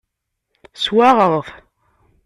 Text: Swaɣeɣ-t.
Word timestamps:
Swaɣeɣ-t. 0.83 1.47